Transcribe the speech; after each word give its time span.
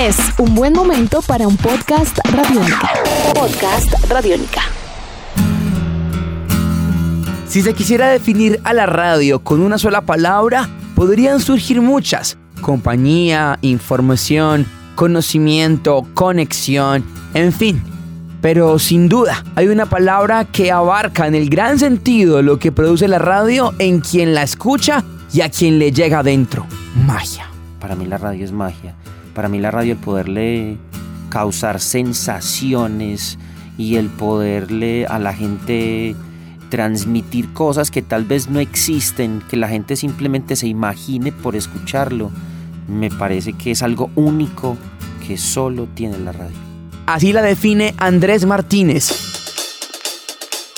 Es 0.00 0.16
un 0.38 0.54
buen 0.54 0.72
momento 0.72 1.20
para 1.20 1.46
un 1.46 1.58
podcast 1.58 2.20
radiónica. 2.32 2.90
Podcast 3.34 3.92
radiónica. 4.08 4.62
Si 7.46 7.60
se 7.60 7.74
quisiera 7.74 8.08
definir 8.08 8.62
a 8.64 8.72
la 8.72 8.86
radio 8.86 9.40
con 9.40 9.60
una 9.60 9.76
sola 9.76 10.00
palabra, 10.00 10.70
podrían 10.94 11.38
surgir 11.38 11.82
muchas. 11.82 12.38
Compañía, 12.62 13.58
información, 13.60 14.64
conocimiento, 14.94 16.06
conexión, 16.14 17.04
en 17.34 17.52
fin. 17.52 17.82
Pero 18.40 18.78
sin 18.78 19.06
duda, 19.06 19.44
hay 19.54 19.68
una 19.68 19.84
palabra 19.84 20.46
que 20.46 20.72
abarca 20.72 21.26
en 21.26 21.34
el 21.34 21.50
gran 21.50 21.78
sentido 21.78 22.40
lo 22.40 22.58
que 22.58 22.72
produce 22.72 23.06
la 23.06 23.18
radio 23.18 23.74
en 23.78 24.00
quien 24.00 24.32
la 24.32 24.44
escucha 24.44 25.04
y 25.30 25.42
a 25.42 25.50
quien 25.50 25.78
le 25.78 25.92
llega 25.92 26.20
adentro. 26.20 26.66
Magia. 27.06 27.50
Para 27.78 27.94
mí 27.96 28.06
la 28.06 28.16
radio 28.16 28.46
es 28.46 28.52
magia. 28.52 28.94
Para 29.34 29.48
mí 29.48 29.58
la 29.58 29.70
radio 29.70 29.92
el 29.92 29.98
poderle 29.98 30.76
causar 31.30 31.80
sensaciones 31.80 33.38
y 33.78 33.96
el 33.96 34.08
poderle 34.08 35.06
a 35.06 35.18
la 35.18 35.32
gente 35.32 36.14
transmitir 36.68 37.52
cosas 37.52 37.90
que 37.90 38.02
tal 38.02 38.24
vez 38.24 38.48
no 38.48 38.60
existen, 38.60 39.42
que 39.48 39.56
la 39.56 39.68
gente 39.68 39.96
simplemente 39.96 40.56
se 40.56 40.68
imagine 40.68 41.32
por 41.32 41.56
escucharlo, 41.56 42.30
me 42.88 43.10
parece 43.10 43.52
que 43.52 43.72
es 43.72 43.82
algo 43.82 44.10
único 44.14 44.76
que 45.26 45.36
solo 45.36 45.88
tiene 45.94 46.18
la 46.18 46.32
radio. 46.32 46.56
Así 47.06 47.32
la 47.32 47.42
define 47.42 47.94
Andrés 47.98 48.46
Martínez. 48.46 49.29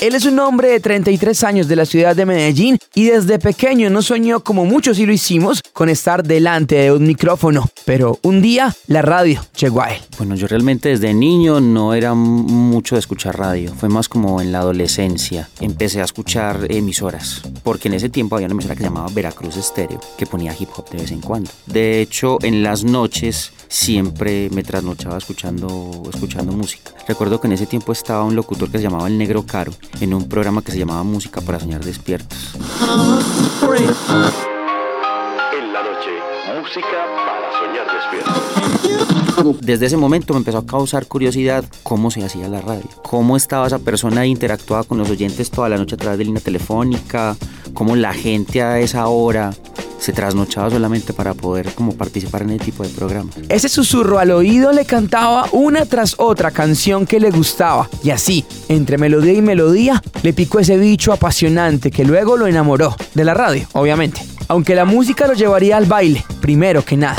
Él 0.02 0.16
es 0.16 0.26
un 0.26 0.36
hombre 0.40 0.68
de 0.68 0.80
33 0.80 1.44
años 1.44 1.68
de 1.68 1.76
la 1.76 1.86
ciudad 1.86 2.16
de 2.16 2.26
Medellín 2.26 2.76
y 2.92 3.04
desde 3.04 3.38
pequeño 3.38 3.88
no 3.88 4.02
soñó 4.02 4.40
como 4.40 4.64
muchos 4.64 4.98
y 4.98 5.06
lo 5.06 5.12
hicimos 5.12 5.62
con 5.72 5.88
estar 5.88 6.24
delante 6.24 6.74
de 6.74 6.90
un 6.90 7.06
micrófono. 7.06 7.70
Pero 7.84 8.18
un 8.22 8.42
día 8.42 8.74
la 8.88 9.02
radio 9.02 9.40
llegó 9.56 9.80
a 9.80 9.94
él. 9.94 10.02
Bueno, 10.18 10.34
yo 10.34 10.48
realmente 10.48 10.88
desde 10.88 11.14
niño 11.14 11.60
no 11.60 11.94
era 11.94 12.14
mucho 12.14 12.96
de 12.96 12.98
escuchar 12.98 13.38
radio. 13.38 13.72
Fue 13.74 13.88
más 13.88 14.08
como 14.08 14.40
en 14.40 14.50
la 14.50 14.58
adolescencia. 14.58 15.48
Empecé 15.60 16.00
a 16.00 16.04
escuchar 16.04 16.66
emisoras. 16.68 17.42
Porque 17.62 17.86
en 17.86 17.94
ese 17.94 18.08
tiempo 18.08 18.34
había 18.34 18.46
una 18.46 18.54
emisora 18.54 18.74
que 18.74 18.80
se 18.80 18.88
llamaba 18.88 19.06
Veracruz 19.14 19.56
Estéreo, 19.56 20.00
que 20.18 20.26
ponía 20.26 20.52
hip 20.58 20.70
hop 20.74 20.90
de 20.90 20.98
vez 20.98 21.12
en 21.12 21.20
cuando. 21.20 21.48
De 21.66 22.00
hecho, 22.00 22.38
en 22.42 22.64
las 22.64 22.82
noches 22.82 23.52
siempre 23.68 24.50
me 24.50 24.64
trasnochaba 24.64 25.18
escuchando, 25.18 26.02
escuchando 26.12 26.52
música. 26.52 26.90
Recuerdo 27.06 27.40
que 27.40 27.46
en 27.46 27.52
ese 27.52 27.66
tiempo 27.66 27.92
estaba 27.92 28.24
un 28.24 28.34
locutor 28.34 28.68
que 28.68 28.78
se 28.78 28.84
llamaba 28.84 29.06
El 29.06 29.16
Negro 29.16 29.46
Caro 29.46 29.72
en 30.00 30.14
un 30.14 30.28
programa 30.28 30.62
que 30.62 30.72
se 30.72 30.78
llamaba 30.78 31.02
Música 31.02 31.40
para 31.40 31.60
Soñar 31.60 31.84
Despiertos. 31.84 32.54
En 35.52 35.72
la 35.72 35.82
noche, 35.82 36.10
música 36.60 37.06
para 37.26 37.50
soñar 37.60 37.86
despiertos. 37.92 39.60
Desde 39.60 39.86
ese 39.86 39.96
momento 39.96 40.34
me 40.34 40.38
empezó 40.38 40.58
a 40.58 40.66
causar 40.66 41.06
curiosidad 41.06 41.64
cómo 41.82 42.10
se 42.10 42.24
hacía 42.24 42.48
la 42.48 42.60
radio, 42.60 42.88
cómo 43.02 43.36
estaba 43.36 43.66
esa 43.66 43.78
persona 43.78 44.26
interactuaba 44.26 44.84
con 44.84 44.98
los 44.98 45.10
oyentes 45.10 45.50
toda 45.50 45.68
la 45.68 45.76
noche 45.76 45.94
a 45.94 45.98
través 45.98 46.18
de 46.18 46.24
línea 46.24 46.42
telefónica, 46.42 47.36
cómo 47.74 47.96
la 47.96 48.12
gente 48.12 48.62
a 48.62 48.78
esa 48.78 49.08
hora 49.08 49.52
se 50.02 50.12
trasnochaba 50.12 50.68
solamente 50.68 51.12
para 51.12 51.32
poder 51.32 51.72
como 51.74 51.94
participar 51.94 52.42
en 52.42 52.50
ese 52.50 52.64
tipo 52.64 52.82
de 52.82 52.88
programa. 52.88 53.30
Ese 53.48 53.68
susurro 53.68 54.18
al 54.18 54.32
oído 54.32 54.72
le 54.72 54.84
cantaba 54.84 55.46
una 55.52 55.86
tras 55.86 56.16
otra 56.18 56.50
canción 56.50 57.06
que 57.06 57.20
le 57.20 57.30
gustaba 57.30 57.88
y 58.02 58.10
así, 58.10 58.44
entre 58.68 58.98
melodía 58.98 59.34
y 59.34 59.42
melodía, 59.42 60.02
le 60.24 60.32
picó 60.32 60.58
ese 60.58 60.76
bicho 60.76 61.12
apasionante 61.12 61.92
que 61.92 62.04
luego 62.04 62.36
lo 62.36 62.48
enamoró 62.48 62.96
de 63.14 63.24
la 63.24 63.32
radio, 63.32 63.68
obviamente. 63.74 64.20
Aunque 64.48 64.74
la 64.74 64.84
música 64.84 65.28
lo 65.28 65.34
llevaría 65.34 65.76
al 65.76 65.86
baile, 65.86 66.24
primero 66.40 66.84
que 66.84 66.96
nada. 66.96 67.16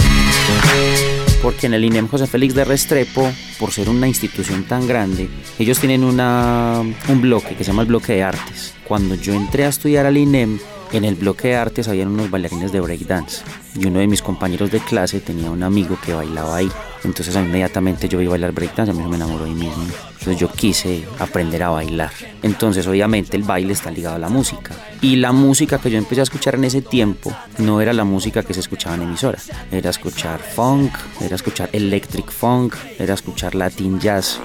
Porque 1.42 1.68
en 1.68 1.76
el 1.76 1.86
INEM 1.86 2.10
José 2.10 2.28
Félix 2.28 2.54
de 2.54 2.66
Restrepo, 2.66 3.32
por 3.60 3.72
ser 3.72 3.88
una 3.88 4.10
institución 4.10 4.66
tan 4.66 4.88
grande, 4.88 5.30
ellos 5.58 5.80
tienen 5.80 6.04
una, 6.04 6.82
un 7.08 7.22
bloque 7.22 7.56
que 7.56 7.64
se 7.64 7.72
llama 7.72 7.84
el 7.84 7.88
bloque 7.88 8.14
de 8.14 8.24
artes. 8.24 8.74
Cuando 8.86 9.16
yo 9.16 9.34
entré 9.34 9.66
a 9.66 9.70
estudiar 9.70 10.06
al 10.06 10.18
INEM, 10.18 10.60
en 10.94 11.06
el 11.06 11.16
bloque 11.16 11.50
de 11.50 11.56
artes 11.56 11.88
habían 11.88 12.10
unos 12.10 12.30
bailarines 12.30 12.72
de 12.72 12.80
breakdance 12.80 13.42
y 13.76 13.86
uno 13.86 14.00
de 14.00 14.08
mis 14.08 14.22
compañeros 14.22 14.72
de 14.72 14.80
clase 14.80 15.20
tenía 15.20 15.50
un 15.50 15.64
amigo 15.64 15.98
que 16.04 16.14
bailaba 16.14 16.58
ahí. 16.58 16.70
Entonces 17.04 17.36
inmediatamente 17.36 18.08
yo 18.08 18.20
vi 18.20 18.28
bailar 18.28 18.52
breakdance, 18.52 18.92
a 18.92 18.94
mí 18.94 19.04
me 19.04 19.16
enamoró 19.16 19.46
ahí 19.46 19.56
mismo. 19.56 19.84
Entonces 19.84 20.38
yo 20.38 20.52
quise 20.52 21.04
aprender 21.20 21.64
a 21.64 21.70
bailar. 21.70 22.12
Entonces 22.44 22.86
obviamente 22.88 23.36
el 23.36 23.44
baile 23.44 23.74
está 23.74 23.90
ligado 23.92 24.16
a 24.16 24.20
la 24.20 24.30
música. 24.30 24.74
Y 25.02 25.16
la 25.18 25.32
música 25.32 25.80
que 25.80 25.90
yo 25.90 25.98
empecé 25.98 26.22
a 26.22 26.24
escuchar 26.24 26.56
en 26.56 26.66
ese 26.66 26.82
tiempo 26.82 27.36
no 27.58 27.82
era 27.82 27.92
la 27.92 28.04
música 28.04 28.44
que 28.44 28.54
se 28.54 28.60
escuchaba 28.60 28.96
en 28.96 29.02
emisora. 29.02 29.40
Era 29.72 29.90
escuchar 29.90 30.40
funk, 30.40 30.94
era 31.22 31.36
escuchar 31.36 31.70
electric 31.74 32.32
funk, 32.32 32.76
era 33.00 33.16
escuchar 33.16 33.56
latin 33.56 34.00
jazz. 34.00 34.40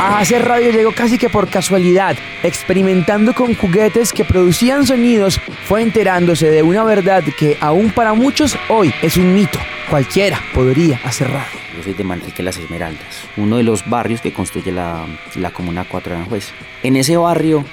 A 0.00 0.20
hacer 0.20 0.44
radio 0.44 0.70
llegó 0.70 0.92
casi 0.92 1.18
que 1.18 1.28
por 1.28 1.48
casualidad, 1.48 2.16
experimentando 2.44 3.34
con 3.34 3.56
juguetes 3.56 4.12
que 4.12 4.24
producían 4.24 4.86
sonidos, 4.86 5.40
fue 5.64 5.82
enterándose 5.82 6.50
de 6.50 6.62
una 6.62 6.84
verdad 6.84 7.24
que 7.36 7.58
aún 7.60 7.90
para 7.90 8.14
muchos 8.14 8.56
hoy 8.68 8.94
es 9.02 9.16
un 9.16 9.34
mito. 9.34 9.58
Cualquiera 9.90 10.40
podría 10.54 11.00
hacer 11.02 11.28
radio. 11.28 11.58
Yo 11.76 11.82
soy 11.82 11.94
de 11.94 12.04
Manrique 12.04 12.44
Las 12.44 12.58
Esmeraldas, 12.58 13.24
uno 13.36 13.56
de 13.56 13.64
los 13.64 13.90
barrios 13.90 14.20
que 14.20 14.32
construye 14.32 14.70
la, 14.70 15.04
la 15.34 15.50
Comuna 15.50 15.84
4 15.84 16.10
de 16.10 16.16
Aranjuez. 16.16 16.52
En 16.84 16.94
ese 16.94 17.16
barrio 17.16 17.64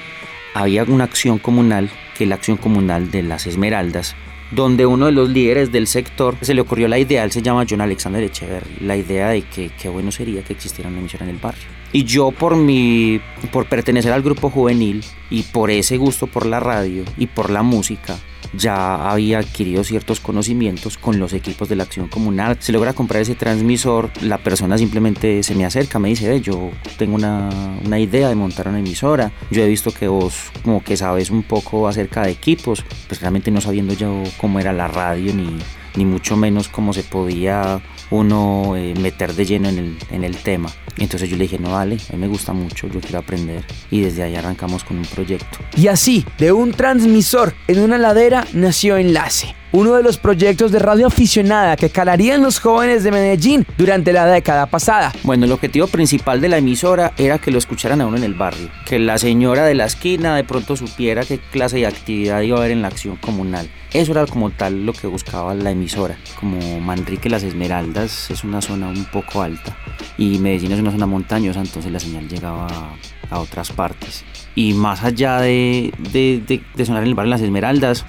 había 0.56 0.84
una 0.84 1.04
acción 1.04 1.38
comunal, 1.38 1.92
que 2.18 2.24
es 2.24 2.28
la 2.28 2.36
acción 2.36 2.58
comunal 2.58 3.12
de 3.12 3.22
Las 3.22 3.46
Esmeraldas, 3.46 4.16
donde 4.50 4.88
uno 4.88 5.06
de 5.06 5.12
los 5.12 5.30
líderes 5.30 5.72
del 5.72 5.86
sector 5.86 6.38
se 6.42 6.56
le 6.56 6.62
ocurrió 6.62 6.88
la 6.88 6.98
idea, 6.98 7.24
él 7.24 7.32
se 7.32 7.44
llama 7.44 7.66
John 7.70 7.82
Alexander 7.82 8.24
Echeverry, 8.24 8.78
la 8.82 8.96
idea 8.98 9.30
de 9.30 9.44
que 9.44 9.70
qué 9.80 9.90
bueno 9.90 10.12
sería 10.12 10.42
que 10.42 10.54
existiera 10.54 10.90
una 10.90 11.00
emisora 11.00 11.26
en 11.26 11.30
el 11.30 11.38
barrio. 11.38 11.75
Y 11.96 12.04
yo 12.04 12.32
por 12.32 12.58
mi 12.58 13.22
por 13.54 13.70
pertenecer 13.70 14.12
al 14.12 14.22
grupo 14.22 14.50
juvenil 14.50 15.02
y 15.30 15.44
por 15.44 15.72
ese 15.72 15.96
gusto 15.96 16.28
por 16.28 16.46
la 16.46 16.60
radio 16.60 17.06
y 17.16 17.28
por 17.28 17.50
la 17.50 17.64
música, 17.64 18.18
ya 18.52 19.10
había 19.10 19.40
adquirido 19.40 19.82
ciertos 19.86 20.20
conocimientos 20.20 20.98
con 20.98 21.20
los 21.20 21.32
equipos 21.32 21.70
de 21.70 21.78
la 21.78 21.84
acción 21.84 22.10
comunal. 22.10 22.58
Se 22.60 22.74
logra 22.74 22.92
comprar 22.92 23.22
ese 23.22 23.36
transmisor, 23.36 24.12
la 24.22 24.40
persona 24.40 24.78
simplemente 24.78 25.42
se 25.42 25.56
me 25.56 25.64
acerca, 25.64 25.98
me 25.98 26.10
dice, 26.10 26.42
yo 26.42 26.70
tengo 26.98 27.16
una, 27.16 27.50
una, 27.86 27.98
idea 27.98 28.28
de 28.28 28.36
montar 28.36 28.68
una 28.68 28.80
emisora, 28.80 29.32
yo 29.50 29.64
he 29.64 29.68
visto 29.70 29.94
que 29.94 30.10
vos 30.10 30.52
como 30.66 30.84
que 30.84 30.98
sabes 30.98 31.30
un 31.30 31.44
poco 31.44 31.88
acerca 31.88 32.24
de 32.24 32.32
equipos, 32.32 32.84
pues 33.08 33.22
realmente 33.22 33.52
no 33.52 33.62
sabiendo 33.62 33.94
yo 33.94 34.22
cómo 34.36 34.60
era 34.60 34.74
la 34.74 34.90
radio 34.90 35.34
ni, 35.34 35.48
ni 35.96 36.04
mucho 36.04 36.36
menos 36.36 36.68
cómo 36.68 36.92
se 36.92 37.04
podía 37.04 37.82
uno 38.12 38.76
eh, 38.76 38.94
meter 39.00 39.34
de 39.34 39.46
lleno 39.46 39.70
en 39.70 39.78
el, 39.78 39.98
en 40.12 40.24
el 40.24 40.38
tema. 40.38 40.70
Entonces 40.98 41.30
yo 41.30 41.36
le 41.36 41.44
dije, 41.44 41.60
no 41.60 41.72
vale, 41.72 41.98
a 42.10 42.14
mí 42.14 42.20
me 42.20 42.28
gusta 42.28 42.54
mucho, 42.54 42.88
yo 42.88 43.02
quiero 43.02 43.20
aprender. 43.20 43.64
Y 43.92 44.02
desde 44.02 44.24
ahí 44.24 44.36
arrancamos 44.36 44.84
con 44.84 44.98
un 44.98 45.06
proyecto. 45.06 45.60
Y 45.76 45.88
así, 45.88 46.26
de 46.38 46.52
un 46.52 46.72
transmisor 46.72 47.54
en 47.68 47.80
una 47.80 47.98
ladera, 47.98 48.46
nació 48.54 48.98
Enlace 48.98 49.56
uno 49.76 49.96
de 49.96 50.04
los 50.04 50.18
proyectos 50.18 50.72
de 50.72 50.80
radio 50.80 51.08
aficionada 51.08 51.76
que 51.76 51.90
calarían 51.90 52.42
los 52.42 52.60
jóvenes 52.60 53.04
de 53.04 53.12
Medellín 53.12 53.66
durante 53.78 54.14
la 54.14 54.26
década 54.26 54.68
pasada. 54.68 55.12
Bueno, 55.24 55.44
el 55.44 55.52
objetivo 55.52 55.88
principal 55.88 56.40
de 56.40 56.48
la 56.48 56.60
emisora 56.60 57.12
era 57.18 57.40
que 57.40 57.52
lo 57.52 57.58
escucharan 57.58 58.00
a 58.00 58.06
uno 58.06 58.16
en 58.16 58.24
el 58.24 58.36
barrio, 58.36 58.70
que 58.86 59.00
la 59.00 59.18
señora 59.18 59.66
de 59.66 59.76
la 59.76 59.84
esquina 59.84 60.34
de 60.34 60.46
pronto 60.46 60.78
supiera 60.78 61.26
qué 61.26 61.40
clase 61.40 61.76
de 61.76 61.88
actividad 61.88 62.40
iba 62.40 62.56
a 62.56 62.60
haber 62.62 62.72
en 62.72 62.82
la 62.82 62.88
acción 62.88 63.18
comunal. 63.18 63.70
Eso 63.92 64.14
era 64.14 64.26
como 64.26 64.50
tal 64.50 64.86
lo 64.86 64.94
que 64.94 65.08
buscaba 65.08 65.54
la 65.54 65.72
emisora. 65.72 66.18
Como 66.40 66.80
Manrique 66.80 67.30
Las 67.30 67.44
Esmeraldas 67.44 68.32
es 68.32 68.46
una 68.46 68.62
zona 68.62 68.88
un 68.88 69.04
poco 69.06 69.42
alta 69.42 69.76
y 70.18 70.40
Medellín 70.40 70.72
es 70.72 70.80
una 70.80 70.92
zona 70.92 71.06
montañosa, 71.06 71.60
entonces 71.60 71.92
la 71.92 72.00
señal 72.00 72.30
llegaba 72.30 72.96
a, 73.30 73.40
otras 73.40 73.74
partes. 73.74 74.24
Y 74.56 74.74
más 74.74 75.04
allá 75.04 75.42
de, 75.42 75.94
de, 76.14 76.86
sonar 76.86 77.04
en 77.04 77.10
el 77.10 77.16
barrio 77.16 77.32
Las 77.32 77.42
Esmeraldas, 77.42 78.06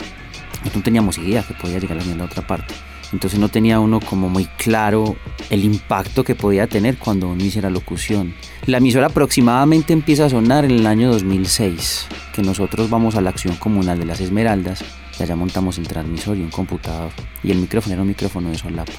no 0.74 0.82
teníamos 0.82 1.18
idea 1.18 1.42
que 1.42 1.54
podía 1.54 1.78
llegar 1.78 1.98
a 1.98 2.24
otra 2.24 2.46
parte. 2.46 2.74
Entonces 3.12 3.38
no 3.38 3.48
tenía 3.48 3.78
uno 3.80 4.00
como 4.00 4.28
muy 4.28 4.46
claro 4.56 5.16
el 5.50 5.64
impacto 5.64 6.24
que 6.24 6.34
podía 6.34 6.66
tener 6.66 6.98
cuando 6.98 7.28
uno 7.28 7.44
hiciera 7.44 7.70
locución. 7.70 8.34
La 8.66 8.78
emisora 8.78 9.06
aproximadamente 9.06 9.92
empieza 9.92 10.26
a 10.26 10.30
sonar 10.30 10.64
en 10.64 10.72
el 10.72 10.86
año 10.86 11.10
2006, 11.12 12.06
que 12.34 12.42
nosotros 12.42 12.90
vamos 12.90 13.14
a 13.14 13.20
la 13.20 13.30
acción 13.30 13.54
comunal 13.56 13.98
de 13.98 14.06
las 14.06 14.20
Esmeraldas 14.20 14.84
y 15.18 15.22
allá 15.22 15.36
montamos 15.36 15.78
el 15.78 15.86
transmisor 15.86 16.36
y 16.36 16.42
un 16.42 16.50
computador. 16.50 17.10
Y 17.42 17.52
el 17.52 17.58
micrófono 17.58 17.94
era 17.94 18.02
un 18.02 18.08
micrófono 18.08 18.50
de 18.50 18.58
solapa. 18.58 18.92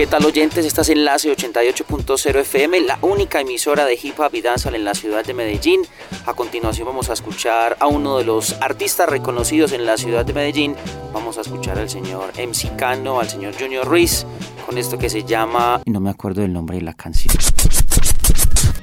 ¿Qué 0.00 0.06
tal 0.06 0.24
oyentes? 0.24 0.64
Estás 0.64 0.88
Enlace 0.88 1.30
88.0 1.30 2.40
FM, 2.40 2.80
la 2.80 2.98
única 3.02 3.38
emisora 3.38 3.84
de 3.84 3.98
hip 4.02 4.18
hop 4.18 4.34
y 4.34 4.40
danza 4.40 4.70
en 4.74 4.82
la 4.82 4.94
ciudad 4.94 5.22
de 5.26 5.34
Medellín. 5.34 5.82
A 6.24 6.32
continuación 6.32 6.86
vamos 6.86 7.10
a 7.10 7.12
escuchar 7.12 7.76
a 7.80 7.86
uno 7.86 8.16
de 8.16 8.24
los 8.24 8.54
artistas 8.62 9.10
reconocidos 9.10 9.72
en 9.72 9.84
la 9.84 9.98
ciudad 9.98 10.24
de 10.24 10.32
Medellín. 10.32 10.74
Vamos 11.12 11.36
a 11.36 11.42
escuchar 11.42 11.78
al 11.78 11.90
señor 11.90 12.32
MC 12.34 12.74
Cano, 12.76 13.20
al 13.20 13.28
señor 13.28 13.52
Junior 13.60 13.86
Ruiz, 13.86 14.24
con 14.64 14.78
esto 14.78 14.96
que 14.96 15.10
se 15.10 15.24
llama... 15.24 15.82
No 15.84 16.00
me 16.00 16.08
acuerdo 16.08 16.40
del 16.40 16.54
nombre 16.54 16.78
de 16.78 16.82
la 16.82 16.94
canción. 16.94 17.34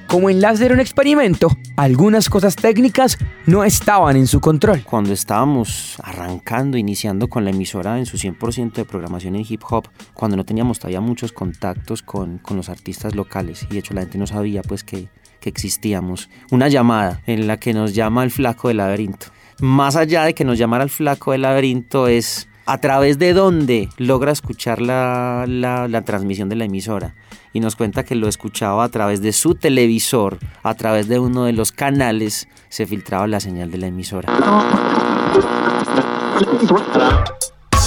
Como 0.08 0.30
Enlace 0.30 0.66
era 0.66 0.74
un 0.74 0.80
experimento, 0.80 1.50
algunas 1.76 2.30
cosas 2.30 2.56
técnicas 2.56 3.18
no 3.46 3.66
estaban 3.66 4.16
en 4.16 4.26
su 4.26 4.40
control. 4.40 4.84
Cuando 4.84 5.12
estábamos 5.12 5.98
arrancando, 6.02 6.78
iniciando 6.78 7.28
con 7.28 7.44
la 7.44 7.50
emisora 7.50 8.00
en 8.00 8.06
su 8.06 8.16
100% 8.18 8.72
de 8.72 8.86
programación 8.86 9.36
en 9.36 9.46
hip 9.48 9.64
hop, 9.70 9.90
cuando 10.14 10.38
no 10.38 10.46
teníamos 10.46 10.80
todavía 10.80 11.02
muchos 11.02 11.34
contactos 11.34 12.04
con, 12.04 12.38
con 12.38 12.56
los 12.56 12.70
artistas 12.70 13.16
locales 13.16 13.68
y 13.70 13.74
de 13.74 13.80
hecho 13.80 13.94
la 13.94 14.02
gente 14.02 14.18
no 14.18 14.28
sabía 14.28 14.62
pues 14.62 14.86
que, 14.86 15.10
que 15.42 15.50
existíamos, 15.50 16.30
una 16.52 16.70
llamada 16.70 17.22
en 17.26 17.46
la 17.46 17.58
que 17.58 17.74
nos 17.74 17.94
llama 17.94 18.24
el 18.24 18.32
flaco 18.32 18.70
del 18.70 18.78
laberinto. 18.78 19.28
Más 19.60 19.98
allá 19.98 20.24
de 20.24 20.34
que 20.34 20.46
nos 20.46 20.58
llamara 20.58 20.86
el 20.86 20.90
flaco 20.90 21.34
del 21.34 21.42
laberinto 21.42 22.08
es 22.08 22.47
a 22.68 22.78
través 22.80 23.18
de 23.18 23.34
dónde 23.34 23.90
logra 23.98 24.32
escuchar 24.32 24.82
la, 24.82 25.46
la, 25.48 26.02
transmisión 26.02 26.50
de 26.50 26.58
la 26.58 26.66
emisora. 26.66 27.16
Y 27.54 27.62
nos 27.62 27.76
cuenta 27.78 28.04
que 28.04 28.14
lo 28.14 28.28
escuchaba 28.28 28.84
a 28.84 28.90
través 28.90 29.22
de 29.22 29.32
su 29.32 29.56
televisor, 29.56 30.38
a 30.64 30.74
través 30.76 31.08
de 31.08 31.18
uno 31.18 31.46
de 31.46 31.54
los 31.54 31.72
canales, 31.72 32.48
se 32.70 32.86
filtraba 32.86 33.26
la 33.26 33.40
señal 33.40 33.72
de 33.72 33.78
la 33.78 33.88
emisora. 33.88 34.28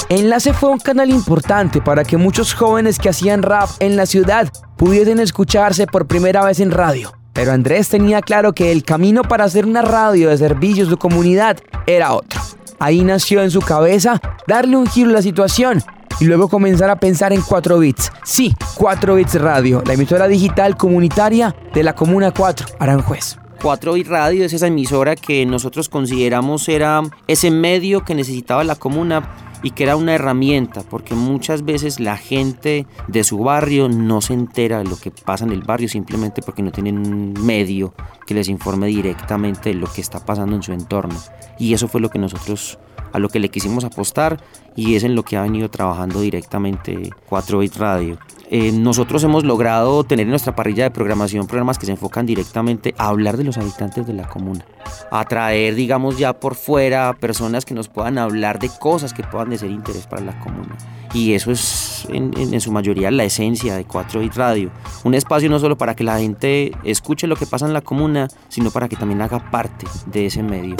Enlace 0.09 0.55
fue 0.55 0.71
un 0.71 0.79
canal 0.79 1.11
importante 1.11 1.81
para 1.83 2.03
que 2.03 2.17
muchos 2.17 2.55
jóvenes 2.55 2.99
que 2.99 3.11
hacían 3.11 3.43
rap 3.43 3.69
en 3.81 3.97
la 3.97 4.07
ciudad 4.07 4.51
pudiesen 4.77 5.21
escucharse 5.21 5.87
por 5.87 6.07
primera 6.07 6.43
vez 6.45 6.59
en 6.59 6.71
radio. 6.71 7.13
Pero 7.35 7.53
Andrés 7.53 7.91
tenía 7.91 8.23
claro 8.23 8.55
que 8.55 8.73
el 8.73 8.83
camino 8.83 9.23
para 9.23 9.45
hacer 9.45 9.67
una 9.67 9.83
radio 9.83 10.31
de 10.31 10.39
servicios 10.39 10.89
de 10.91 10.97
comunidad 10.97 11.59
era 11.87 12.13
otro. 12.15 12.41
Ahí 12.81 13.03
nació 13.03 13.43
en 13.43 13.51
su 13.51 13.61
cabeza 13.61 14.21
darle 14.47 14.77
un 14.77 14.87
giro 14.87 15.11
a 15.11 15.13
la 15.13 15.23
situación 15.23 15.83
y 16.19 16.25
luego 16.25 16.49
comenzar 16.49 16.89
a 16.89 16.97
pensar 16.99 17.33
en 17.33 17.43
4 17.43 17.79
bits. 17.79 18.11
Sí, 18.25 18.55
4 18.77 19.15
bits 19.17 19.41
radio, 19.41 19.83
la 19.87 19.93
emisora 19.93 20.27
digital 20.27 20.79
comunitaria 20.79 21.55
de 21.75 21.83
la 21.83 21.95
Comuna 21.95 22.31
4, 22.33 22.67
Aranjuez. 22.79 23.39
4 23.63 23.93
Bit 23.93 24.09
Radio 24.09 24.45
es 24.47 24.55
esa 24.55 24.69
emisora 24.69 25.17
que 25.17 25.45
nosotros 25.45 25.91
consideramos 25.91 26.67
era 26.71 27.03
ese 27.27 27.51
medio 27.51 28.05
que 28.05 28.15
necesitaba 28.15 28.65
la 28.65 28.75
comuna 28.75 29.50
y 29.63 29.71
que 29.71 29.85
era 29.85 29.97
una 29.97 30.15
herramienta, 30.15 30.83
porque 30.83 31.15
muchas 31.15 31.65
veces 31.65 32.01
la 32.01 32.17
gente 32.17 32.87
de 33.09 33.25
su 33.25 33.39
barrio 33.39 33.89
no 33.89 34.21
se 34.21 34.35
entera 34.35 34.79
de 34.79 34.85
lo 34.85 34.97
que 34.97 35.11
pasa 35.11 35.45
en 35.45 35.53
el 35.53 35.63
barrio 35.63 35.89
simplemente 35.89 36.43
porque 36.43 36.63
no 36.63 36.73
tienen 36.73 36.99
un 36.99 37.35
medio 37.45 37.95
que 38.27 38.35
les 38.35 38.49
informe 38.49 38.87
directamente 38.87 39.71
de 39.71 39.75
lo 39.75 39.87
que 39.87 40.01
está 40.01 40.25
pasando 40.25 40.57
en 40.57 40.63
su 40.63 40.73
entorno. 40.73 41.17
Y 41.59 41.75
eso 41.75 41.89
fue 41.89 42.01
lo 42.01 42.11
que 42.11 42.19
nosotros 42.19 42.79
a 43.13 43.19
lo 43.19 43.29
que 43.29 43.41
le 43.41 43.49
quisimos 43.49 43.85
apostar 43.85 44.39
y 44.77 44.95
es 44.95 45.05
en 45.05 45.15
lo 45.15 45.25
que 45.25 45.37
ha 45.37 45.43
venido 45.43 45.69
trabajando 45.69 46.21
directamente 46.21 47.11
4 47.29 47.59
Bit 47.59 47.77
Radio. 47.77 48.19
Eh, 48.53 48.73
nosotros 48.73 49.23
hemos 49.23 49.45
logrado 49.45 50.03
tener 50.03 50.25
en 50.25 50.31
nuestra 50.31 50.57
parrilla 50.57 50.83
de 50.83 50.91
programación 50.91 51.47
programas 51.47 51.79
que 51.79 51.87
se 51.87 51.93
enfocan 51.93 52.27
directamente 52.27 52.97
a 52.99 53.07
hablar 53.07 53.37
de 53.37 53.45
los 53.45 53.57
habitantes 53.59 54.09
de 54.09 54.13
la 54.13 54.29
comuna, 54.29 54.65
a 55.13 55.25
traer, 55.25 55.77
digamos, 55.77 56.19
ya 56.19 56.33
por 56.33 56.57
fuera 56.57 57.13
personas 57.13 57.65
que 57.65 57.75
nos 57.75 57.89
puedan 57.89 58.19
hablar 58.19 58.59
de 58.59 58.69
cosas 58.69 59.15
que 59.15 59.23
puedan 59.23 59.51
de 59.51 59.59
ser 59.59 59.71
interés 59.71 60.09
para 60.09 60.23
la 60.23 60.41
comuna. 60.41 60.77
Y 61.15 61.35
eso 61.35 61.53
es 61.53 62.09
en, 62.11 62.33
en, 62.37 62.61
su 62.61 62.73
mayoría 62.73 63.13
la 63.13 63.23
esencia 63.23 63.77
de 63.77 63.85
4 63.85 64.19
Bit 64.19 64.35
Radio. 64.35 64.71
Un 65.05 65.15
espacio 65.15 65.49
no 65.49 65.61
solo 65.61 65.79
para 65.79 65.95
que 65.95 66.03
la 66.03 66.19
gente 66.19 66.73
escuche 66.83 67.29
lo 67.29 67.37
que 67.37 67.47
pasa 67.47 67.67
en 67.67 67.73
la 67.73 67.83
comuna, 67.83 68.27
sino 68.49 68.73
para 68.73 68.89
que 68.89 68.97
también 68.97 69.23
haga 69.23 69.51
parte 69.51 69.87
de 70.07 70.27
ese 70.27 70.43
medio. 70.43 70.75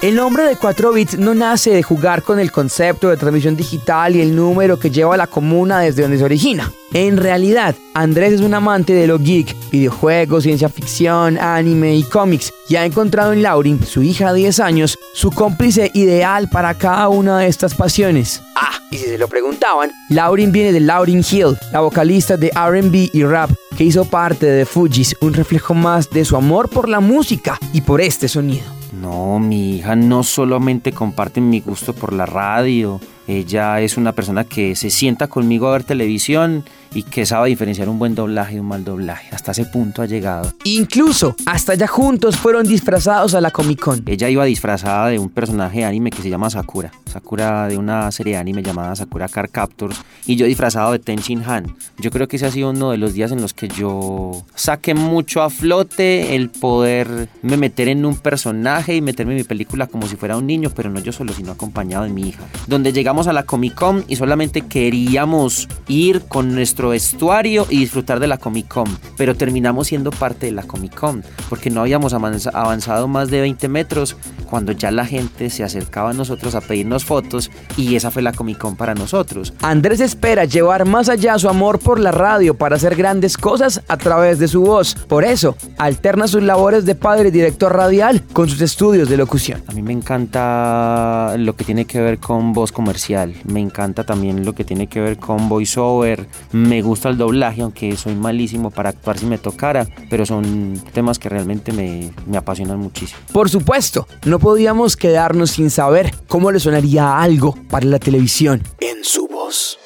El 0.00 0.16
nombre 0.16 0.44
de 0.44 0.56
4 0.56 0.92
bits 0.92 1.18
no 1.18 1.34
nace 1.34 1.72
de 1.72 1.82
jugar 1.82 2.22
con 2.22 2.40
el 2.40 2.50
concepto 2.50 3.10
de 3.10 3.18
transmisión 3.18 3.56
digital 3.56 4.16
y 4.16 4.22
el 4.22 4.34
número 4.34 4.78
que 4.78 4.90
lleva 4.90 5.12
a 5.12 5.18
la 5.18 5.26
comuna 5.26 5.80
desde 5.80 6.00
donde 6.00 6.16
se 6.16 6.24
origina. 6.24 6.72
En 6.94 7.18
realidad, 7.18 7.74
Andrés 7.92 8.32
es 8.32 8.40
un 8.40 8.54
amante 8.54 8.94
de 8.94 9.06
lo 9.06 9.18
geek, 9.18 9.54
videojuegos, 9.70 10.44
ciencia 10.44 10.70
ficción, 10.70 11.38
anime 11.38 11.94
y 11.94 12.04
cómics, 12.04 12.54
y 12.70 12.76
ha 12.76 12.86
encontrado 12.86 13.34
en 13.34 13.42
Laurin, 13.42 13.84
su 13.84 14.02
hija 14.02 14.32
de 14.32 14.40
10 14.40 14.60
años, 14.60 14.98
su 15.12 15.30
cómplice 15.30 15.90
ideal 15.92 16.48
para 16.48 16.72
cada 16.72 17.10
una 17.10 17.40
de 17.40 17.48
estas 17.48 17.74
pasiones. 17.74 18.40
Ah, 18.56 18.73
y 18.94 18.96
si 18.96 19.06
se 19.06 19.18
lo 19.18 19.26
preguntaban, 19.26 19.90
Laurin 20.08 20.52
viene 20.52 20.70
de 20.70 20.78
Laurin 20.78 21.24
Hill, 21.28 21.56
la 21.72 21.80
vocalista 21.80 22.36
de 22.36 22.50
RB 22.50 23.10
y 23.12 23.24
rap 23.24 23.50
que 23.76 23.82
hizo 23.82 24.04
parte 24.04 24.46
de 24.46 24.60
The 24.60 24.66
Fugees, 24.66 25.16
un 25.20 25.34
reflejo 25.34 25.74
más 25.74 26.10
de 26.10 26.24
su 26.24 26.36
amor 26.36 26.70
por 26.70 26.88
la 26.88 27.00
música 27.00 27.58
y 27.72 27.80
por 27.80 28.00
este 28.00 28.28
sonido. 28.28 28.64
No, 28.92 29.40
mi 29.40 29.78
hija 29.78 29.96
no 29.96 30.22
solamente 30.22 30.92
comparte 30.92 31.40
mi 31.40 31.58
gusto 31.58 31.92
por 31.92 32.12
la 32.12 32.24
radio, 32.24 33.00
ella 33.26 33.80
es 33.80 33.96
una 33.96 34.12
persona 34.12 34.44
que 34.44 34.76
se 34.76 34.90
sienta 34.90 35.26
conmigo 35.26 35.66
a 35.66 35.72
ver 35.72 35.82
televisión 35.82 36.64
y 36.94 37.02
que 37.02 37.26
sabe 37.26 37.48
diferenciar 37.48 37.88
un 37.88 37.98
buen 37.98 38.14
doblaje 38.14 38.54
de 38.54 38.60
un 38.60 38.68
mal 38.68 38.84
doblaje. 38.84 39.34
Hasta 39.34 39.50
ese 39.50 39.66
punto 39.66 40.00
ha 40.00 40.06
llegado. 40.06 40.52
Incluso, 40.64 41.34
hasta 41.44 41.72
allá 41.72 41.86
juntos 41.86 42.36
fueron 42.36 42.66
disfrazados 42.66 43.34
a 43.34 43.40
la 43.40 43.50
Comic 43.50 43.80
Con. 43.80 44.02
Ella 44.06 44.28
iba 44.28 44.44
disfrazada 44.44 45.08
de 45.08 45.18
un 45.18 45.28
personaje 45.28 45.80
de 45.80 45.84
anime 45.84 46.10
que 46.10 46.22
se 46.22 46.30
llama 46.30 46.48
Sakura. 46.50 46.92
Sakura 47.06 47.68
de 47.68 47.76
una 47.76 48.10
serie 48.12 48.34
de 48.34 48.38
anime 48.38 48.62
llamada 48.62 48.94
Sakura 48.96 49.28
Car 49.28 49.48
Captors. 49.50 50.00
Y 50.26 50.36
yo 50.36 50.46
disfrazado 50.46 50.92
de 50.92 51.00
Tenshin 51.00 51.42
Han. 51.46 51.76
Yo 51.98 52.10
creo 52.10 52.28
que 52.28 52.36
ese 52.36 52.46
ha 52.46 52.50
sido 52.50 52.70
uno 52.70 52.92
de 52.92 52.96
los 52.96 53.12
días 53.12 53.32
en 53.32 53.40
los 53.40 53.54
que 53.54 53.68
yo 53.68 54.44
saqué 54.54 54.94
mucho 54.94 55.42
a 55.42 55.50
flote 55.50 56.36
el 56.36 56.50
poder 56.50 57.28
me 57.42 57.56
meter 57.56 57.88
en 57.88 58.04
un 58.04 58.16
personaje 58.16 58.94
y 58.94 59.00
meterme 59.00 59.32
en 59.32 59.38
mi 59.38 59.44
película 59.44 59.86
como 59.86 60.06
si 60.06 60.16
fuera 60.16 60.36
un 60.36 60.46
niño, 60.46 60.70
pero 60.74 60.90
no 60.90 61.00
yo 61.00 61.12
solo, 61.12 61.32
sino 61.32 61.52
acompañado 61.52 62.04
de 62.04 62.10
mi 62.10 62.28
hija. 62.28 62.44
Donde 62.66 62.92
llegamos 62.92 63.26
a 63.26 63.32
la 63.32 63.42
Comic 63.44 63.74
Con 63.74 64.04
y 64.08 64.16
solamente 64.16 64.62
queríamos 64.62 65.68
ir 65.88 66.22
con 66.22 66.54
nuestro 66.54 66.83
vestuario 66.90 67.66
y 67.68 67.78
disfrutar 67.78 68.20
de 68.20 68.26
la 68.26 68.38
Comic 68.38 68.68
Con, 68.68 68.86
pero 69.16 69.34
terminamos 69.34 69.88
siendo 69.88 70.10
parte 70.10 70.46
de 70.46 70.52
la 70.52 70.62
Comic 70.62 70.94
Con 70.94 71.24
porque 71.48 71.70
no 71.70 71.80
habíamos 71.80 72.12
avanzado 72.12 73.08
más 73.08 73.30
de 73.30 73.40
20 73.40 73.68
metros 73.68 74.16
cuando 74.48 74.72
ya 74.72 74.90
la 74.90 75.06
gente 75.06 75.50
se 75.50 75.64
acercaba 75.64 76.10
a 76.10 76.12
nosotros 76.12 76.54
a 76.54 76.60
pedirnos 76.60 77.04
fotos 77.04 77.50
y 77.76 77.96
esa 77.96 78.10
fue 78.10 78.22
la 78.22 78.32
Comic 78.32 78.58
Con 78.58 78.76
para 78.76 78.94
nosotros. 78.94 79.52
Andrés 79.62 80.00
espera 80.00 80.44
llevar 80.44 80.84
más 80.84 81.08
allá 81.08 81.38
su 81.38 81.48
amor 81.48 81.78
por 81.78 81.98
la 81.98 82.12
radio 82.12 82.54
para 82.54 82.76
hacer 82.76 82.94
grandes 82.94 83.36
cosas 83.36 83.82
a 83.88 83.96
través 83.96 84.38
de 84.38 84.48
su 84.48 84.62
voz. 84.62 84.94
Por 84.94 85.24
eso, 85.24 85.56
alterna 85.78 86.28
sus 86.28 86.42
labores 86.42 86.84
de 86.84 86.94
padre 86.94 87.28
y 87.28 87.32
director 87.32 87.74
radial 87.74 88.22
con 88.32 88.48
sus 88.48 88.60
estudios 88.60 89.08
de 89.08 89.16
locución. 89.16 89.62
A 89.66 89.72
mí 89.72 89.82
me 89.82 89.92
encanta 89.92 91.34
lo 91.38 91.56
que 91.56 91.64
tiene 91.64 91.84
que 91.84 92.00
ver 92.00 92.18
con 92.18 92.52
voz 92.52 92.72
comercial, 92.72 93.34
me 93.44 93.60
encanta 93.60 94.04
también 94.04 94.44
lo 94.44 94.54
que 94.54 94.64
tiene 94.64 94.86
que 94.86 95.00
ver 95.00 95.18
con 95.18 95.48
voiceover, 95.48 96.26
me 96.52 96.73
gusta 96.82 97.08
el 97.08 97.18
doblaje, 97.18 97.62
aunque 97.62 97.96
soy 97.96 98.14
malísimo 98.14 98.70
para 98.70 98.90
actuar 98.90 99.18
si 99.18 99.26
me 99.26 99.38
tocara, 99.38 99.86
pero 100.10 100.26
son 100.26 100.80
temas 100.92 101.18
que 101.18 101.28
realmente 101.28 101.72
me, 101.72 102.10
me 102.26 102.36
apasionan 102.36 102.78
muchísimo. 102.78 103.20
Por 103.32 103.50
supuesto, 103.50 104.06
no 104.24 104.38
podíamos 104.38 104.96
quedarnos 104.96 105.50
sin 105.50 105.70
saber 105.70 106.14
cómo 106.28 106.50
le 106.50 106.60
sonaría 106.60 107.20
algo 107.20 107.54
para 107.68 107.86
la 107.86 107.98
televisión. 107.98 108.62
En 108.80 109.04
su 109.04 109.26
voz. 109.28 109.78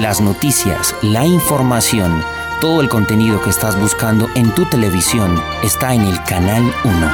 Las 0.00 0.20
noticias, 0.20 0.94
la 1.02 1.26
información, 1.26 2.22
todo 2.60 2.80
el 2.80 2.88
contenido 2.88 3.40
que 3.42 3.50
estás 3.50 3.80
buscando 3.80 4.26
en 4.34 4.54
tu 4.54 4.64
televisión 4.64 5.40
está 5.62 5.94
en 5.94 6.02
el 6.02 6.22
canal 6.24 6.62
1. 6.84 7.10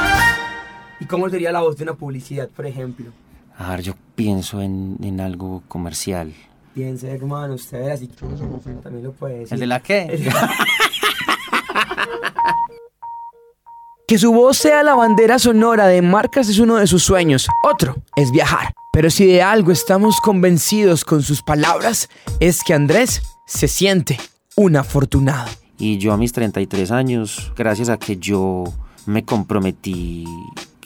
¿Y 0.99 1.05
cómo 1.05 1.29
sería 1.29 1.51
la 1.51 1.61
voz 1.61 1.77
de 1.77 1.83
una 1.83 1.93
publicidad, 1.93 2.49
por 2.49 2.65
ejemplo? 2.65 3.11
A 3.57 3.71
ver, 3.71 3.81
yo 3.81 3.93
pienso 4.15 4.61
en, 4.61 4.97
en 5.03 5.19
algo 5.19 5.63
comercial. 5.67 6.33
Piense, 6.73 7.09
hermano, 7.11 7.53
usted 7.53 7.89
así 7.89 8.07
también 8.07 9.03
lo 9.03 9.11
puede 9.11 9.39
decir. 9.39 9.53
¿El 9.53 9.59
de 9.59 9.67
la 9.67 9.79
qué? 9.79 10.31
Que 14.05 14.17
su 14.17 14.33
voz 14.33 14.57
sea 14.57 14.83
la 14.83 14.95
bandera 14.95 15.39
sonora 15.39 15.87
de 15.87 16.01
marcas 16.01 16.49
es 16.49 16.59
uno 16.59 16.75
de 16.75 16.87
sus 16.87 17.03
sueños. 17.03 17.47
Otro 17.63 17.95
es 18.17 18.31
viajar. 18.31 18.73
Pero 18.91 19.09
si 19.09 19.25
de 19.25 19.41
algo 19.41 19.71
estamos 19.71 20.19
convencidos 20.19 21.05
con 21.05 21.23
sus 21.23 21.41
palabras, 21.41 22.09
es 22.41 22.63
que 22.63 22.73
Andrés 22.73 23.21
se 23.47 23.69
siente 23.69 24.19
un 24.57 24.75
afortunado. 24.75 25.49
Y 25.77 25.99
yo 25.99 26.11
a 26.11 26.17
mis 26.17 26.33
33 26.33 26.91
años, 26.91 27.53
gracias 27.55 27.87
a 27.89 27.97
que 27.97 28.17
yo 28.17 28.65
me 29.05 29.23
comprometí 29.23 30.25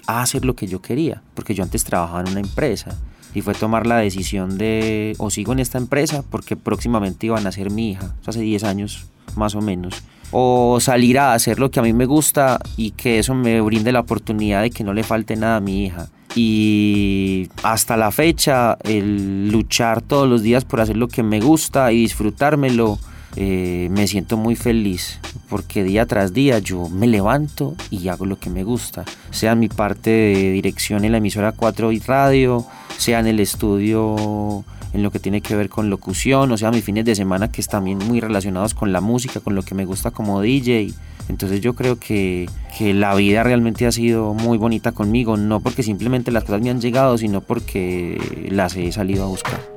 a 0.06 0.22
hacer 0.22 0.46
lo 0.46 0.56
que 0.56 0.68
yo 0.68 0.82
quería, 0.82 1.24
porque 1.34 1.56
yo 1.56 1.64
antes 1.64 1.84
trabajaba 1.84 2.22
en 2.22 2.30
una 2.30 2.40
empresa 2.40 2.98
y 3.34 3.42
fue 3.42 3.54
tomar 3.54 3.86
la 3.86 3.98
decisión 3.98 4.58
de 4.58 5.14
o 5.18 5.30
sigo 5.30 5.54
en 5.54 5.60
esta 5.60 5.78
empresa 5.78 6.24
porque 6.30 6.56
próximamente 6.56 7.28
iban 7.28 7.46
a 7.48 7.52
ser 7.52 7.72
mi 7.72 7.92
hija, 7.92 8.16
hace 8.26 8.42
10 8.42 8.64
años 8.64 9.06
más 9.36 9.56
o 9.56 9.62
menos, 9.62 10.04
o 10.32 10.80
salir 10.80 11.20
a 11.20 11.34
hacer 11.34 11.60
lo 11.60 11.72
que 11.72 11.80
a 11.80 11.84
mí 11.84 11.94
me 11.94 12.06
gusta 12.06 12.60
y 12.76 12.92
que 12.92 13.20
eso 13.20 13.34
me 13.34 13.62
brinde 13.62 13.92
la 13.92 14.02
oportunidad 14.02 14.62
de 14.62 14.72
que 14.72 14.84
no 14.84 14.94
le 14.94 15.04
falte 15.04 15.36
nada 15.36 15.58
a 15.58 15.62
mi 15.62 15.86
hija. 15.86 16.10
Y 16.36 17.50
hasta 17.64 17.98
la 17.98 18.12
fecha, 18.12 18.78
el 18.84 19.50
luchar 19.50 20.02
todos 20.02 20.30
los 20.30 20.44
días 20.44 20.66
por 20.66 20.82
hacer 20.82 20.98
lo 20.98 21.08
que 21.08 21.24
me 21.24 21.40
gusta 21.40 21.92
y 21.92 22.02
disfrutármelo, 22.02 23.00
eh, 23.36 23.88
me 23.92 24.08
siento 24.08 24.36
muy 24.36 24.56
feliz 24.56 25.20
porque 25.48 25.84
día 25.84 26.06
tras 26.06 26.34
día 26.34 26.60
yo 26.60 26.90
me 26.90 27.08
levanto 27.08 27.76
y 27.92 28.08
hago 28.08 28.26
lo 28.26 28.40
que 28.40 28.50
me 28.50 28.64
gusta, 28.64 29.06
sea 29.30 29.54
mi 29.54 29.70
parte 29.70 30.10
de 30.10 30.52
dirección 30.52 31.06
en 31.06 31.12
la 31.12 31.20
emisora 31.20 31.52
4 31.52 31.92
y 31.92 32.00
radio, 32.00 32.66
sea 32.98 33.20
en 33.20 33.28
el 33.28 33.40
estudio 33.40 34.66
en 34.94 35.04
lo 35.04 35.12
que 35.12 35.20
tiene 35.20 35.42
que 35.42 35.56
ver 35.56 35.70
con 35.70 35.90
locución, 35.90 36.52
o 36.52 36.58
sea 36.58 36.72
mis 36.72 36.84
fines 36.84 37.06
de 37.06 37.16
semana 37.16 37.52
que 37.52 37.62
están 37.62 37.84
muy 37.84 38.20
relacionados 38.20 38.74
con 38.74 38.92
la 38.92 39.02
música, 39.02 39.40
con 39.40 39.56
lo 39.56 39.64
que 39.64 39.76
me 39.76 39.86
gusta 39.86 40.12
como 40.12 40.42
DJ. 40.42 40.94
Entonces 41.30 41.60
yo 41.62 41.74
creo 41.74 42.00
que, 42.00 42.50
que 42.78 42.94
la 42.94 43.14
vida 43.16 43.44
realmente 43.44 43.86
ha 43.86 43.92
sido 43.92 44.34
muy 44.34 44.58
bonita 44.58 44.94
conmigo, 44.94 45.36
no 45.36 45.60
porque 45.60 45.84
simplemente 45.84 46.32
las 46.32 46.46
cosas 46.46 46.62
me 46.62 46.70
han 46.70 46.80
llegado, 46.80 47.18
sino 47.18 47.42
porque 47.42 48.18
las 48.50 48.76
he 48.78 48.92
salido 48.92 49.26
a 49.26 49.28
buscar. 49.28 49.77